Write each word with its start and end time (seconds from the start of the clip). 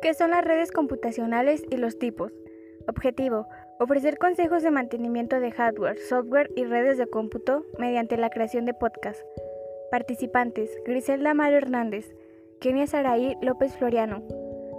¿Qué 0.00 0.14
son 0.14 0.30
las 0.30 0.44
redes 0.44 0.70
computacionales 0.70 1.64
y 1.70 1.76
los 1.76 1.98
tipos? 1.98 2.32
Objetivo. 2.86 3.48
Ofrecer 3.80 4.16
consejos 4.16 4.62
de 4.62 4.70
mantenimiento 4.70 5.40
de 5.40 5.50
hardware, 5.50 5.98
software 5.98 6.50
y 6.54 6.64
redes 6.64 6.98
de 6.98 7.08
cómputo 7.08 7.64
mediante 7.78 8.16
la 8.16 8.30
creación 8.30 8.64
de 8.64 8.74
podcasts. 8.74 9.24
Participantes. 9.90 10.70
Griselda 10.84 11.34
Mario 11.34 11.58
Hernández, 11.58 12.14
Kenia 12.60 12.86
Saraí 12.86 13.36
López 13.42 13.76
Floriano, 13.76 14.22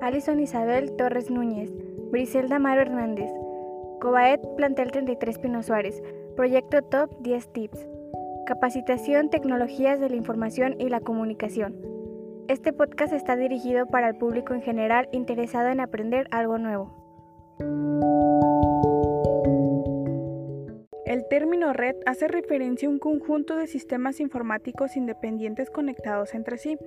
Alison 0.00 0.38
Isabel 0.38 0.94
Torres 0.96 1.30
Núñez, 1.30 1.72
Briselda 2.12 2.60
Mario 2.60 2.82
Hernández, 2.82 3.30
Cobaet 4.00 4.40
Plantel 4.56 4.92
33 4.92 5.38
Pino 5.40 5.64
Suárez, 5.64 6.00
Proyecto 6.36 6.82
Top 6.82 7.10
10 7.22 7.52
Tips. 7.52 7.88
Capacitación, 8.46 9.30
Tecnologías 9.30 9.98
de 9.98 10.10
la 10.10 10.16
Información 10.16 10.76
y 10.78 10.88
la 10.88 11.00
Comunicación. 11.00 11.97
Este 12.48 12.72
podcast 12.72 13.12
está 13.12 13.36
dirigido 13.36 13.84
para 13.88 14.08
el 14.08 14.16
público 14.16 14.54
en 14.54 14.62
general 14.62 15.06
interesado 15.12 15.68
en 15.68 15.80
aprender 15.80 16.28
algo 16.30 16.56
nuevo. 16.56 16.96
El 21.04 21.28
término 21.28 21.74
red 21.74 21.94
hace 22.06 22.26
referencia 22.26 22.88
a 22.88 22.90
un 22.90 22.98
conjunto 22.98 23.54
de 23.56 23.66
sistemas 23.66 24.18
informáticos 24.18 24.96
independientes 24.96 25.68
conectados 25.68 26.32
entre 26.32 26.56
sí, 26.56 26.78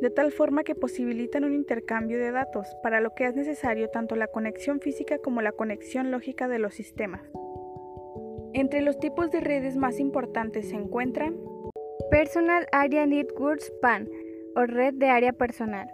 de 0.00 0.08
tal 0.08 0.32
forma 0.32 0.62
que 0.62 0.74
posibilitan 0.74 1.44
un 1.44 1.52
intercambio 1.52 2.18
de 2.18 2.30
datos, 2.30 2.74
para 2.82 3.02
lo 3.02 3.14
que 3.14 3.26
es 3.26 3.36
necesario 3.36 3.90
tanto 3.90 4.16
la 4.16 4.26
conexión 4.26 4.80
física 4.80 5.18
como 5.18 5.42
la 5.42 5.52
conexión 5.52 6.10
lógica 6.10 6.48
de 6.48 6.60
los 6.60 6.72
sistemas. 6.72 7.20
Entre 8.54 8.80
los 8.80 8.98
tipos 8.98 9.30
de 9.30 9.40
redes 9.40 9.76
más 9.76 10.00
importantes 10.00 10.70
se 10.70 10.76
encuentran 10.76 11.36
Personal 12.10 12.66
Area 12.72 13.06
Networks 13.06 13.70
PAN 13.82 14.08
o 14.56 14.66
red 14.66 14.94
de 14.94 15.08
área 15.08 15.32
personal. 15.32 15.90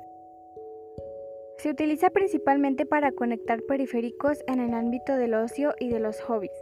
Se 1.59 1.71
utiliza 1.71 2.11
principalmente 2.11 2.85
para 2.85 3.13
conectar 3.13 3.63
periféricos 3.63 4.43
en 4.47 4.61
el 4.61 4.75
ámbito 4.75 5.17
del 5.17 5.35
ocio 5.35 5.75
y 5.79 5.89
de 5.89 6.01
los 6.01 6.21
hobbies. 6.21 6.53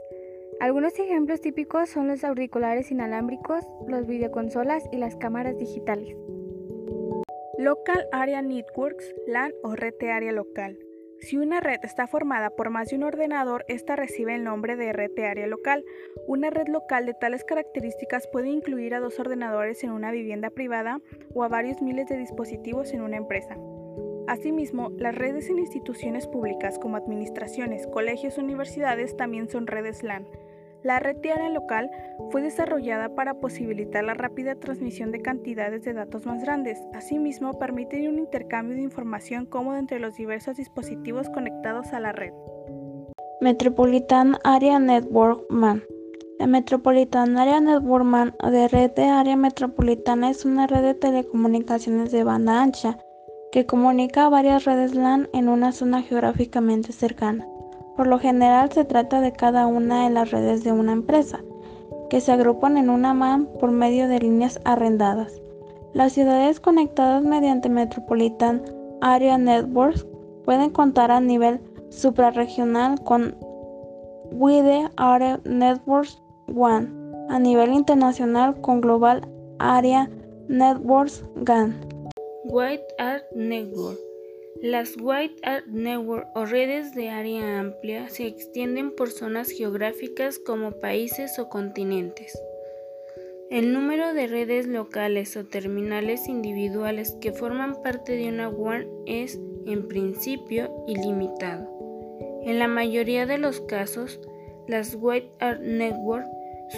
Algunos 0.61 0.99
ejemplos 0.99 1.41
típicos 1.41 1.91
son 1.91 2.07
los 2.07 2.23
auriculares 2.23 2.91
inalámbricos, 2.91 3.65
los 3.89 4.07
videoconsolas 4.07 4.85
y 4.93 4.99
las 4.99 5.17
cámaras 5.17 5.59
digitales. 5.59 6.17
Local 7.59 8.07
Area 8.13 8.41
Networks, 8.41 9.15
LAN 9.27 9.53
o 9.63 9.75
red 9.75 9.95
de 9.99 10.11
área 10.11 10.33
local. 10.33 10.79
Si 11.21 11.37
una 11.39 11.61
red 11.61 11.81
está 11.83 12.07
formada 12.07 12.51
por 12.51 12.71
más 12.71 12.89
de 12.89 12.97
un 12.97 13.05
ordenador, 13.05 13.65
esta 13.69 13.97
recibe 13.97 14.35
el 14.35 14.45
nombre 14.45 14.77
de 14.77 14.93
red 14.93 15.11
de 15.17 15.27
área 15.27 15.47
local. 15.47 15.85
Una 16.27 16.51
red 16.51 16.69
local 16.69 17.07
de 17.07 17.15
tales 17.15 17.45
características 17.45 18.27
puede 18.27 18.49
incluir 18.49 18.95
a 18.95 19.01
dos 19.01 19.19
ordenadores 19.19 19.85
en 19.85 19.93
una 19.93 20.11
vivienda 20.11 20.51
privada 20.51 21.01
o 21.33 21.45
a 21.45 21.49
varios 21.49 21.81
miles 21.81 22.09
de 22.09 22.19
dispositivos 22.19 22.93
en 22.93 23.03
una 23.03 23.17
empresa. 23.17 23.57
Asimismo, 24.27 24.91
las 24.97 25.15
redes 25.15 25.51
en 25.51 25.59
instituciones 25.59 26.27
públicas 26.27 26.79
como 26.79 26.97
administraciones, 26.97 27.87
colegios, 27.87 28.39
universidades 28.39 29.17
también 29.17 29.49
son 29.49 29.67
redes 29.67 30.03
LAN. 30.03 30.27
La 30.85 30.99
red 30.99 31.17
de 31.17 31.33
área 31.33 31.49
local 31.49 31.91
fue 32.31 32.43
desarrollada 32.43 33.09
para 33.15 33.41
posibilitar 33.41 34.05
la 34.05 34.13
rápida 34.13 34.55
transmisión 34.55 35.13
de 35.13 35.23
cantidades 35.23 35.83
de 35.83 35.95
datos 35.95 36.27
más 36.27 36.43
grandes. 36.43 36.79
Asimismo, 36.93 37.59
permite 37.59 38.07
un 38.07 38.19
intercambio 38.19 38.77
de 38.77 38.83
información 38.83 39.47
cómodo 39.47 39.79
entre 39.79 39.99
los 39.99 40.15
diversos 40.15 40.59
dispositivos 40.59 41.31
conectados 41.31 41.95
a 41.95 42.01
la 42.01 42.13
red. 42.13 42.35
Metropolitan 43.41 44.37
Area 44.45 44.79
Network 44.79 45.47
MAN. 45.49 45.83
La 46.39 46.47
Metropolitan 46.47 47.39
Area 47.39 47.63
Network 47.63 48.05
MAN 48.05 48.35
o 48.43 48.51
de 48.51 48.69
red 48.69 48.91
de 48.91 49.05
área 49.05 49.37
metropolitana 49.37 50.29
es 50.29 50.45
una 50.45 50.67
red 50.67 50.83
de 50.83 50.95
telecomunicaciones 50.95 52.13
de 52.13 52.25
banda 52.25 52.61
ancha 52.61 52.99
que 53.53 53.65
comunica 53.65 54.29
varias 54.29 54.67
redes 54.67 54.95
LAN 54.95 55.31
en 55.33 55.49
una 55.49 55.73
zona 55.73 56.03
geográficamente 56.03 56.93
cercana. 56.93 57.49
Por 57.97 58.07
lo 58.07 58.19
general 58.19 58.73
se 58.73 58.85
trata 58.85 59.21
de 59.21 59.33
cada 59.33 59.67
una 59.67 60.05
de 60.05 60.11
las 60.11 60.31
redes 60.31 60.65
de 60.65 60.73
una 60.73 60.93
empresa, 60.93 61.41
que 62.11 62.21
se 62.21 62.33
agrupan 62.33 62.77
en 62.77 62.91
una 62.91 63.15
MAN 63.15 63.47
por 63.61 63.71
medio 63.71 64.09
de 64.09 64.19
líneas 64.19 64.61
arrendadas. 64.65 65.41
Las 65.93 66.13
ciudades 66.13 66.59
conectadas 66.59 67.23
mediante 67.23 67.69
Metropolitan 67.69 68.63
Area 69.01 69.39
Networks 69.39 70.07
pueden 70.45 70.71
contar 70.71 71.11
a 71.11 71.21
nivel 71.21 71.61
suprarregional 71.91 73.01
con 73.05 73.37
Wide 74.33 74.91
Area 74.97 75.41
Networks 75.45 76.21
One, 76.55 76.89
a 77.29 77.39
nivel 77.39 77.73
internacional 77.73 78.61
con 78.61 78.81
Global 78.81 79.29
Area 79.59 80.11
Networks 80.49 81.25
GAN. 81.37 81.75
White 82.45 82.85
Art 82.99 83.25
Network 83.35 83.99
las 84.63 84.97
White 84.99 85.37
Art 85.43 85.67
Network 85.67 86.29
o 86.35 86.47
redes 86.47 86.95
de 86.95 87.11
área 87.11 87.61
amplia 87.61 88.09
se 88.09 88.27
extienden 88.27 88.95
por 88.95 89.11
zonas 89.11 89.51
geográficas 89.51 90.39
como 90.39 90.73
países 90.81 91.39
o 91.39 91.49
continentes. 91.49 92.39
El 93.51 93.73
número 93.73 94.15
de 94.15 94.27
redes 94.27 94.67
locales 94.67 95.37
o 95.37 95.45
terminales 95.45 96.29
individuales 96.29 97.17
que 97.21 97.33
forman 97.33 97.83
parte 97.83 98.17
de 98.17 98.29
una 98.29 98.49
WAN 98.49 98.87
es, 99.07 99.39
en 99.67 99.87
principio, 99.87 100.85
ilimitado. 100.87 101.71
En 102.45 102.59
la 102.59 102.69
mayoría 102.69 103.27
de 103.27 103.39
los 103.39 103.61
casos, 103.61 104.21
las 104.67 104.97
White 104.99 105.31
Art 105.41 105.61
Network 105.61 106.27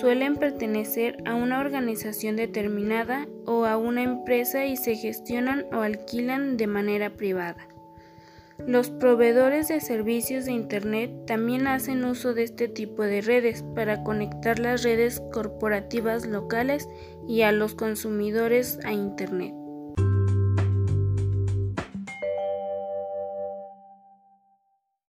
suelen 0.01 0.37
pertenecer 0.37 1.17
a 1.25 1.35
una 1.35 1.61
organización 1.61 2.37
determinada 2.37 3.27
o 3.47 3.65
a 3.65 3.77
una 3.77 4.03
empresa 4.03 4.67
y 4.67 4.77
se 4.77 4.95
gestionan 4.95 5.67
o 5.73 5.81
alquilan 5.81 6.57
de 6.57 6.67
manera 6.67 7.11
privada. 7.11 7.69
Los 8.67 8.91
proveedores 8.91 9.69
de 9.69 9.81
servicios 9.81 10.47
de 10.47 10.53
Internet 10.53 11.11
también 11.27 11.67
hacen 11.67 12.05
uso 12.05 12.33
de 12.33 12.45
este 12.45 12.69
tipo 12.69 13.03
de 13.03 13.21
redes 13.21 13.63
para 13.75 14.03
conectar 14.03 14.59
las 14.59 14.83
redes 14.83 15.23
corporativas 15.33 16.27
locales 16.27 16.89
y 17.29 17.43
a 17.43 17.53
los 17.53 17.75
consumidores 17.75 18.79
a 18.85 18.93
Internet. 18.93 19.66